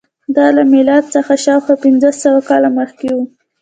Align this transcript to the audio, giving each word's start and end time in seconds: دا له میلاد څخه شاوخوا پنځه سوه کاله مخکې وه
دا 0.35 0.47
له 0.55 0.63
میلاد 0.71 1.03
څخه 1.15 1.33
شاوخوا 1.43 1.75
پنځه 1.85 2.09
سوه 2.23 2.39
کاله 2.49 2.69
مخکې 2.79 3.09
وه 3.15 3.23